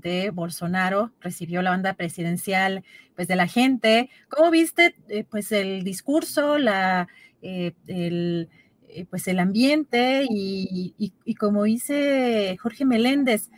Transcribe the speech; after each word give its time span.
de 0.00 0.30
Bolsonaro 0.30 1.12
recibió 1.20 1.62
la 1.62 1.70
banda 1.70 1.94
presidencial 1.94 2.84
pues 3.14 3.28
de 3.28 3.36
la 3.36 3.46
gente. 3.46 4.10
¿Cómo 4.28 4.50
viste 4.50 4.96
eh, 5.08 5.24
pues 5.28 5.52
el 5.52 5.84
discurso, 5.84 6.58
la 6.58 7.08
eh, 7.42 7.72
el, 7.86 8.48
eh, 8.88 9.06
pues 9.08 9.28
el 9.28 9.38
ambiente 9.38 10.26
y, 10.28 11.12
como 11.38 11.64
dice 11.64 12.56
Jorge 12.60 12.84
Meléndez, 12.84 13.50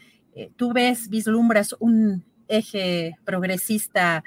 tú 0.56 0.72
ves, 0.72 1.08
vislumbras 1.08 1.74
un 1.80 2.24
eje 2.48 3.16
progresista 3.24 4.24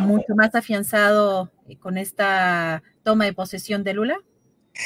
mucho 0.00 0.34
más 0.34 0.54
afianzado 0.54 1.50
con 1.80 1.96
esta 1.96 2.82
toma 3.02 3.24
de 3.24 3.32
posesión 3.32 3.84
de 3.84 3.94
Lula? 3.94 4.18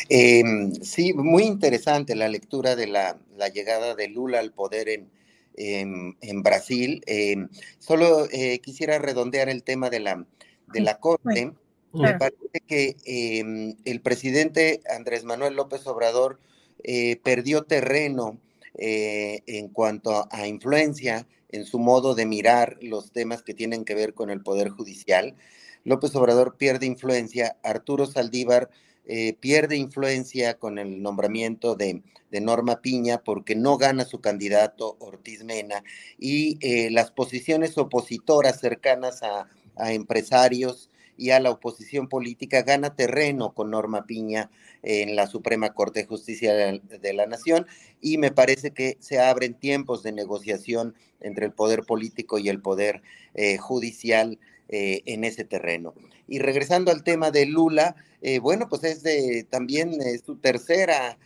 Em, 0.09 0.73
sí, 0.75 1.13
muy 1.13 1.45
interesante 1.45 2.15
la 2.15 2.29
lectura 2.29 2.77
de 2.77 2.87
la, 2.87 3.19
llegada 3.53 3.95
de 3.95 4.09
Lula 4.09 4.39
al 4.39 4.53
poder 4.53 4.89
en, 4.89 5.11
en, 5.56 6.42
Brasil. 6.42 7.03
Em, 7.06 7.48
solo 7.78 8.27
quisiera 8.62 8.98
redondear 8.98 9.48
el 9.48 9.62
tema 9.62 9.91
de 9.91 10.00
la, 10.00 10.27
de 10.72 10.81
la 10.81 10.98
Corte. 10.98 11.53
Me 11.92 12.14
parece 12.14 12.61
que 12.67 12.97
em, 13.05 13.77
el 13.84 14.00
presidente 14.00 14.81
Andrés 14.89 15.25
Manuel 15.25 15.55
López 15.55 15.86
Obrador 15.86 16.39
eh, 16.84 17.20
perdió 17.22 17.62
terreno 17.62 18.41
eh, 18.75 19.42
en 19.47 19.69
cuanto 19.69 20.27
a, 20.31 20.47
influencia 20.48 21.28
en 21.50 21.64
su 21.64 21.78
modo 21.78 22.14
de 22.14 22.27
mirar 22.27 22.78
los 22.81 23.12
temas 23.12 23.42
que 23.42 23.55
tienen 23.55 23.84
que 23.84 23.94
ver 23.94 24.14
con 24.14 24.31
el 24.31 24.42
Poder 24.42 24.70
Judicial. 24.70 25.37
López 25.84 26.15
Obrador 26.16 26.56
pierde 26.56 26.87
influencia, 26.87 27.56
Arturo 27.62 28.06
Saldívar 28.06 28.71
eh, 29.07 29.35
pierde 29.35 29.77
influencia 29.77 30.59
con 30.59 30.79
el 30.79 31.03
nombramiento 31.03 31.75
de, 31.75 32.03
Norma 32.41 32.81
Piña 32.81 33.19
porque 33.23 33.55
no 33.55 33.77
gana 33.77 34.07
su 34.07 34.23
candidato 34.23 34.97
Ortiz 35.01 35.45
Mena 35.45 35.85
y 36.19 36.59
las 36.89 37.11
posiciones 37.11 37.77
opositoras 37.77 38.59
cercanas 38.59 39.23
a, 39.23 39.49
a 39.77 39.93
empresarios 39.93 40.89
y 41.17 41.31
a 41.31 41.41
la 41.41 41.51
oposición 41.51 42.09
política 42.09 42.63
gana 42.63 42.95
terreno 42.97 43.53
con 43.55 43.71
Norma 43.71 44.07
Piña 44.07 44.51
en 44.83 45.15
la 45.15 45.27
Suprema 45.27 45.75
Corte 45.75 46.01
de 46.01 46.07
Justicia 46.07 46.55
de 46.55 47.13
la 47.13 47.27
Nación 47.27 47.67
y 48.01 48.19
me 48.19 48.31
parece 48.31 48.73
que 48.73 48.97
se 49.01 49.21
abren 49.21 49.55
tiempos 49.55 50.03
de 50.03 50.13
negociación 50.13 50.95
entre 51.21 51.47
el 51.47 51.53
poder 51.53 51.84
político 51.84 52.39
y 52.39 52.49
el 52.49 52.61
poder 52.61 53.03
eh, 53.34 53.59
judicial 53.59 54.39
eh, 54.69 55.03
en 55.06 55.25
ese 55.25 55.45
terreno. 55.45 55.95
Y 56.28 56.39
regresando 56.39 56.91
al 56.91 57.05
tema 57.05 57.31
de 57.31 57.47
Lula, 57.47 57.97
eh, 58.21 58.39
bueno, 58.39 58.69
pues 58.69 58.84
es 58.84 59.03
de, 59.03 59.47
también 59.49 59.99
su 60.25 60.37
tercera 60.37 61.19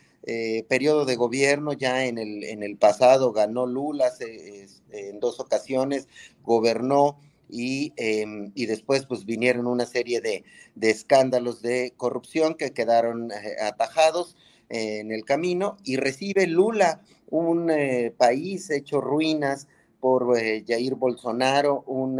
periodo 0.67 1.05
de 1.05 1.15
gobierno, 1.15 1.71
ya 1.71 2.05
en 2.05 2.17
el, 2.17 2.43
en 2.43 2.61
el 2.61 2.75
pasado 2.75 3.31
ganó 3.31 3.65
Lula 3.65 4.11
en 4.91 5.21
dos 5.21 5.39
ocasiones, 5.39 6.09
gobernó 6.43 7.17
Em, 7.49 8.51
y, 8.55 8.65
después 8.65 9.05
pues 9.05 9.25
vinieron 9.25 9.67
una 9.67 9.85
serie 9.85 10.21
de, 10.21 10.43
escándalos 10.81 11.61
de 11.61 11.93
corrupción 11.95 12.55
que 12.55 12.71
quedaron 12.71 13.31
eh, 13.31 13.55
atajados 13.61 14.35
en 14.69 15.11
el 15.11 15.23
camino 15.23 15.77
y 15.85 15.95
recibe 15.95 16.45
Lula, 16.45 17.01
un 17.29 17.71
eh, 17.71 18.13
país 18.15 18.69
hecho 18.69 18.99
ruinas 18.99 19.67
por 20.01 20.37
eh, 20.37 20.65
Jair 20.67 20.95
Bolsonaro, 20.95 21.83
un 21.87 22.19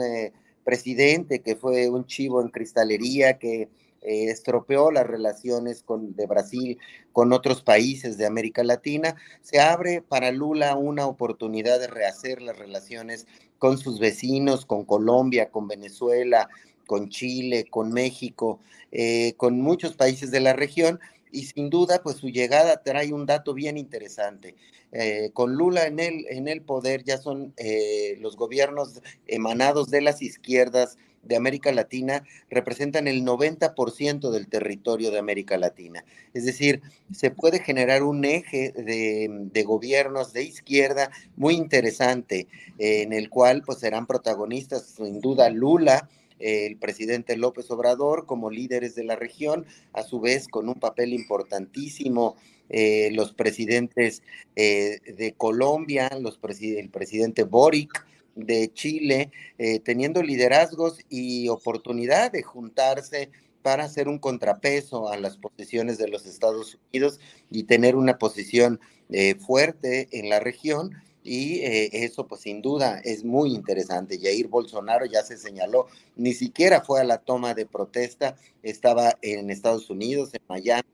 presidente 0.68 1.42
que 1.42 1.56
fue 1.56 1.90
un 1.90 2.06
chivo 2.06 2.42
en 2.42 2.50
cristalería 2.50 3.40
que 3.40 3.70
estropeó 4.02 4.92
las 4.92 5.08
relaciones 5.08 5.82
con, 5.82 6.14
de 6.14 6.28
Brasil 6.28 6.78
con 7.14 7.32
otros 7.32 7.64
países 7.64 8.18
de 8.18 8.26
América 8.26 8.66
Latina, 8.66 9.16
se 9.42 9.62
abre 9.62 10.02
para 10.02 10.34
Lula 10.34 10.76
una 10.76 11.08
oportunidad 11.08 11.80
de 11.80 11.88
rehacer 11.88 12.42
las 12.42 12.60
relaciones 12.60 13.28
con 13.60 13.78
sus 13.78 13.98
vecinos, 13.98 14.66
con 14.66 14.84
Colombia, 14.84 15.52
con 15.52 15.70
Venezuela, 15.70 16.50
con 16.88 17.10
Chile, 17.10 17.68
con 17.70 17.92
México, 17.92 18.60
eh, 18.92 19.34
con 19.38 19.62
muchos 19.62 19.94
países 19.94 20.32
de 20.32 20.40
la 20.40 20.54
región. 20.54 21.00
Y 21.32 21.44
sin 21.44 21.70
duda, 21.70 22.02
pues 22.02 22.18
su 22.18 22.30
llegada 22.30 22.82
trae 22.82 23.14
un 23.14 23.28
dato 23.28 23.54
bien 23.54 23.78
interesante. 23.78 24.56
Eh, 24.94 25.30
con 25.34 25.56
Lula 25.56 25.86
en 25.86 26.00
el, 26.00 26.26
en 26.30 26.48
el 26.48 26.62
poder 26.62 27.04
ya 27.04 27.18
son 27.18 27.54
eh, 27.58 28.18
los 28.22 28.38
gobiernos 28.38 29.02
emanados 29.28 29.92
de 29.92 30.02
las 30.02 30.22
izquierdas 30.22 30.98
de 31.24 31.36
América 31.36 31.74
Latina 31.74 32.24
representan 32.50 33.06
el 33.08 33.26
90% 33.26 34.32
del 34.32 34.48
territorio 34.48 35.12
de 35.12 35.20
América 35.20 35.58
Latina. 35.58 36.06
Es 36.34 36.46
decir, 36.46 36.82
se 37.14 37.32
puede 37.32 37.60
generar 37.60 38.04
un 38.04 38.24
eje 38.24 38.72
de, 38.72 39.64
gobiernos 39.64 40.32
de 40.32 40.44
izquierda 40.44 41.12
muy 41.36 41.56
interesante, 41.56 42.48
en 42.78 43.12
el 43.12 43.30
cual 43.30 43.64
pues 43.66 43.80
serán 43.80 44.08
protagonistas 44.08 44.84
sin 44.84 45.20
duda 45.20 45.50
Lula, 45.50 46.08
el 46.40 46.78
presidente 46.78 47.38
López 47.38 47.70
Obrador 47.72 48.26
como 48.26 48.50
líderes 48.50 48.96
de 48.96 49.04
la 49.04 49.16
región, 49.16 49.66
a 49.94 50.04
su 50.04 50.20
vez 50.20 50.48
con 50.48 50.70
un 50.70 50.76
papel 50.76 51.14
importantísimo 51.14 52.36
eh, 52.70 53.10
los 53.14 53.34
presidentes 53.34 54.24
eh, 54.56 55.00
de 55.18 55.34
Colombia, 55.34 56.10
los 56.20 56.40
el 56.62 56.90
presidente 56.90 57.44
Boric, 57.44 58.06
de 58.38 58.72
Chile, 58.74 59.32
eh, 59.58 59.80
teniendo 59.80 60.22
liderazgos 60.22 61.00
y 61.10 61.50
oportunidad 61.50 62.32
de 62.32 62.44
juntarse 62.44 63.30
para 63.64 63.84
hacer 63.84 64.08
un 64.08 64.20
contrapeso 64.20 65.10
a 65.10 65.18
las 65.18 65.38
posiciones 65.38 65.98
de 65.98 66.08
los 66.08 66.26
Estados 66.26 66.78
Unidos 66.94 67.20
y 67.52 67.64
tener 67.64 67.96
una 67.96 68.18
posición 68.18 68.80
eh, 69.10 69.36
fuerte 69.36 70.08
en 70.12 70.30
la 70.30 70.40
región. 70.40 70.92
Y 71.28 71.60
eh, 71.60 71.90
eso, 71.92 72.26
pues 72.28 72.42
sin 72.42 72.62
duda, 72.62 73.00
es 73.04 73.24
muy 73.24 73.54
interesante. 73.54 74.20
Jair 74.20 74.48
Bolsonaro 74.48 75.06
ya 75.06 75.24
se 75.24 75.38
señaló, 75.38 75.88
ni 76.16 76.34
siquiera 76.34 76.82
fue 76.82 77.02
a 77.02 77.04
la 77.04 77.18
toma 77.18 77.54
de 77.54 77.66
protesta, 77.66 78.38
estaba 78.64 79.18
en 79.22 79.50
Estados 79.50 79.90
Unidos, 79.90 80.34
en 80.34 80.42
Miami, 80.48 80.88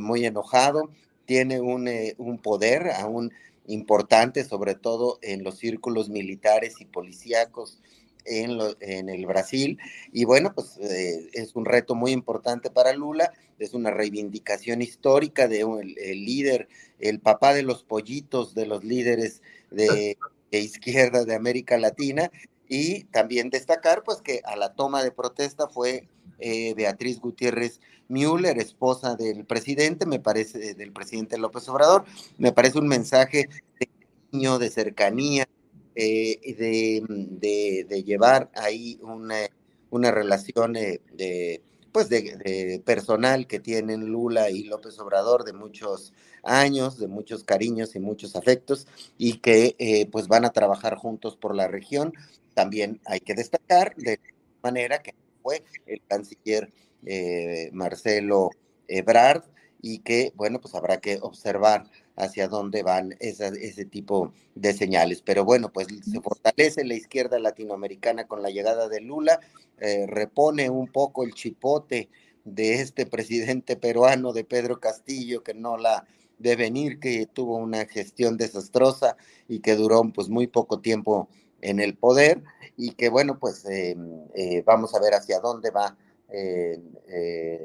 muy 0.00 0.24
enojado, 0.24 0.88
tiene 1.26 1.60
un, 1.60 1.90
un 2.16 2.38
poder 2.38 2.90
aún 2.92 3.32
importante, 3.66 4.44
sobre 4.44 4.74
todo 4.74 5.18
en 5.22 5.42
los 5.42 5.58
círculos 5.58 6.08
militares 6.08 6.80
y 6.80 6.84
policíacos 6.84 7.80
en, 8.26 8.58
en 8.80 9.08
el 9.08 9.26
Brasil. 9.26 9.78
Y 10.12 10.24
bueno, 10.24 10.52
pues 10.54 10.76
eh, 10.78 11.30
es 11.32 11.54
un 11.54 11.64
reto 11.64 11.94
muy 11.94 12.12
importante 12.12 12.70
para 12.70 12.92
Lula, 12.92 13.32
es 13.58 13.74
una 13.74 13.90
reivindicación 13.90 14.82
histórica 14.82 15.48
de 15.48 15.64
un, 15.64 15.80
el, 15.80 16.24
líder, 16.24 16.68
el 16.98 17.20
papá 17.20 17.54
de 17.54 17.62
los 17.62 17.84
pollitos 17.84 18.54
de 18.54 18.66
los 18.66 18.84
líderes 18.84 19.42
de, 19.70 20.18
de 20.50 20.58
izquierda 20.58 21.24
de 21.24 21.34
América 21.34 21.78
Latina. 21.78 22.30
Y 22.68 23.04
también 23.04 23.50
destacar 23.50 24.02
pues 24.02 24.20
que 24.22 24.40
a 24.44 24.56
la 24.56 24.74
toma 24.74 25.04
de 25.04 25.12
protesta 25.12 25.68
fue 25.68 26.08
eh, 26.38 26.74
Beatriz 26.74 27.20
Gutiérrez 27.20 27.80
Müller, 28.08 28.58
esposa 28.58 29.16
del 29.16 29.44
presidente, 29.44 30.06
me 30.06 30.20
parece, 30.20 30.74
del 30.74 30.92
presidente 30.92 31.38
López 31.38 31.68
Obrador, 31.68 32.04
me 32.38 32.52
parece 32.52 32.78
un 32.78 32.88
mensaje 32.88 33.48
de 33.80 33.88
cariño, 34.30 34.58
de 34.58 34.70
cercanía, 34.70 35.48
eh, 35.96 36.54
de, 36.58 37.84
de, 37.88 38.04
llevar 38.04 38.50
ahí 38.54 38.98
una, 39.02 39.48
una 39.90 40.10
relación 40.10 40.74
de, 40.74 41.62
pues 41.90 42.08
de, 42.08 42.82
personal 42.84 43.46
que 43.46 43.58
tienen 43.58 44.06
Lula 44.06 44.50
y 44.50 44.64
López 44.64 44.98
Obrador 44.98 45.44
de 45.44 45.52
muchos 45.52 46.12
años, 46.42 46.98
de 46.98 47.08
muchos 47.08 47.42
cariños 47.42 47.96
y 47.96 47.98
muchos 47.98 48.36
afectos, 48.36 48.86
y 49.18 49.38
que 49.38 50.08
pues 50.12 50.28
van 50.28 50.44
a 50.44 50.50
trabajar 50.50 50.96
juntos 50.96 51.36
por 51.36 51.54
la 51.54 51.66
región. 51.66 52.12
También 52.54 53.00
hay 53.06 53.20
que 53.20 53.34
destacar 53.34 53.94
de 53.96 54.20
manera 54.62 55.02
que 55.02 55.14
fue 55.42 55.64
el 55.86 56.02
canciller 56.06 56.72
eh, 57.04 57.70
Marcelo 57.72 58.50
Ebrard 58.88 59.44
y 59.80 60.00
que, 60.00 60.32
bueno, 60.34 60.60
pues 60.60 60.74
habrá 60.74 60.96
que 60.98 61.18
observar 61.22 61.84
hacia 62.16 62.48
dónde 62.48 62.82
van 62.82 63.14
ese 63.20 63.84
tipo 63.84 64.32
de 64.54 64.72
señales. 64.72 65.22
Pero 65.22 65.44
bueno, 65.44 65.70
pues 65.70 65.86
se 66.02 66.20
fortalece 66.20 66.84
la 66.84 66.94
izquierda 66.94 67.38
latinoamericana 67.38 68.26
con 68.26 68.42
la 68.42 68.50
llegada 68.50 68.88
de 68.88 69.00
Lula, 69.00 69.40
eh, 69.78 70.06
repone 70.08 70.70
un 70.70 70.88
poco 70.88 71.24
el 71.24 71.34
chipote 71.34 72.08
de 72.44 72.80
este 72.80 73.06
presidente 73.06 73.76
peruano, 73.76 74.32
de 74.32 74.44
Pedro 74.44 74.80
Castillo, 74.80 75.42
que 75.42 75.54
no 75.54 75.76
la 75.76 76.06
de 76.38 76.56
venir, 76.56 77.00
que 77.00 77.26
tuvo 77.26 77.56
una 77.56 77.86
gestión 77.86 78.36
desastrosa 78.36 79.16
y 79.48 79.60
que 79.60 79.74
duró 79.74 80.02
pues 80.14 80.28
muy 80.28 80.46
poco 80.46 80.80
tiempo 80.80 81.28
en 81.60 81.80
el 81.80 81.96
poder 81.96 82.42
y 82.76 82.92
que 82.92 83.08
bueno, 83.08 83.38
pues 83.38 83.64
eh, 83.66 83.96
eh, 84.34 84.62
vamos 84.64 84.94
a 84.94 85.00
ver 85.00 85.14
hacia 85.14 85.40
dónde 85.40 85.70
va 85.70 85.96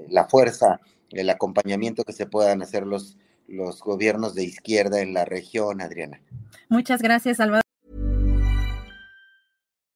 la 0.07 0.29
fuerza, 0.29 0.79
el 1.09 1.29
acompañamiento 1.29 2.03
que 2.03 2.13
se 2.13 2.27
puedan 2.27 2.61
hacer 2.61 2.85
los, 2.85 3.17
los 3.47 3.81
gobiernos 3.81 4.35
de 4.35 4.43
izquierda 4.43 5.01
en 5.01 5.13
la 5.13 5.25
región, 5.25 5.81
Adriana. 5.81 6.21
Muchas 6.69 7.01
gracias, 7.01 7.37
Salvador. 7.37 7.61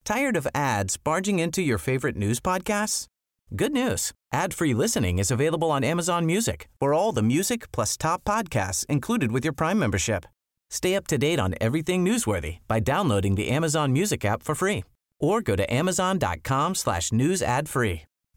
Tired 0.04 0.38
of 0.38 0.48
ads 0.54 0.98
barging 0.98 1.40
into 1.40 1.62
your 1.62 1.80
favorite 1.80 2.16
news 2.16 2.40
podcasts? 2.40 3.08
Good 3.56 3.72
news. 3.72 4.12
Ad-free 4.32 4.74
listening 4.74 5.18
is 5.18 5.32
available 5.32 5.72
on 5.72 5.84
Amazon 5.84 6.26
Music 6.26 6.68
for 6.80 6.94
all 6.94 7.12
the 7.12 7.24
music 7.24 7.72
plus 7.72 7.98
top 7.98 8.24
podcasts 8.24 8.86
included 8.88 9.32
with 9.32 9.44
your 9.44 9.54
Prime 9.54 9.80
membership. 9.80 10.26
Stay 10.70 10.96
up 10.96 11.08
to 11.08 11.18
date 11.18 11.40
on 11.40 11.56
everything 11.62 12.04
newsworthy 12.04 12.58
by 12.68 12.80
downloading 12.80 13.36
the 13.36 13.50
Amazon 13.50 13.94
Music 13.94 14.26
app 14.26 14.44
for 14.44 14.56
free 14.56 14.84
or 15.20 15.42
go 15.42 15.56
to 15.56 15.74
amazon.com 15.74 16.76
slash 16.76 17.12
news 17.12 17.42
ad 17.42 17.70
free. 17.70 18.04